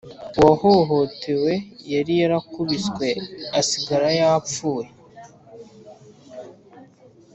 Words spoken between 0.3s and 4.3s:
uwahohotewe yari yarakubiswe asigara